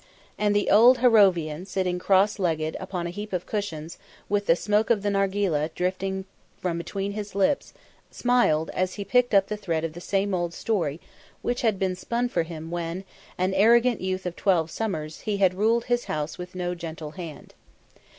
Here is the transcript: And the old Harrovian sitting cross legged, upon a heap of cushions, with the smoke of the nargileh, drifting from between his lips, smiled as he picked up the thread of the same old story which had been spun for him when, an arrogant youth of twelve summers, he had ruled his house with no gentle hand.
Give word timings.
And 0.35 0.55
the 0.55 0.71
old 0.71 0.97
Harrovian 0.97 1.67
sitting 1.67 1.99
cross 1.99 2.39
legged, 2.39 2.75
upon 2.79 3.05
a 3.05 3.11
heap 3.11 3.33
of 3.33 3.45
cushions, 3.45 3.99
with 4.29 4.47
the 4.47 4.55
smoke 4.55 4.89
of 4.89 5.03
the 5.03 5.11
nargileh, 5.11 5.69
drifting 5.75 6.25
from 6.57 6.79
between 6.79 7.11
his 7.11 7.35
lips, 7.35 7.71
smiled 8.09 8.71
as 8.73 8.95
he 8.95 9.05
picked 9.05 9.35
up 9.35 9.45
the 9.45 9.57
thread 9.57 9.83
of 9.83 9.93
the 9.93 10.01
same 10.01 10.33
old 10.33 10.55
story 10.55 10.99
which 11.43 11.61
had 11.61 11.77
been 11.77 11.95
spun 11.95 12.29
for 12.29 12.41
him 12.41 12.71
when, 12.71 13.03
an 13.37 13.53
arrogant 13.53 14.01
youth 14.01 14.25
of 14.25 14.35
twelve 14.35 14.71
summers, 14.71 15.19
he 15.19 15.37
had 15.37 15.53
ruled 15.53 15.83
his 15.83 16.05
house 16.05 16.35
with 16.35 16.55
no 16.55 16.73
gentle 16.73 17.11
hand. 17.11 17.53